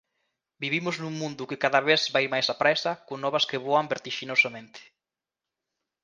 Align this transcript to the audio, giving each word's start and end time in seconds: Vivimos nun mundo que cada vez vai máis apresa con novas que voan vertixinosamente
Vivimos 0.63 0.95
nun 1.01 1.13
mundo 1.21 1.47
que 1.49 1.61
cada 1.63 1.81
vez 1.89 2.01
vai 2.15 2.25
máis 2.33 2.47
apresa 2.53 2.91
con 3.07 3.17
novas 3.23 3.47
que 3.49 3.61
voan 3.65 3.89
vertixinosamente 3.93 4.79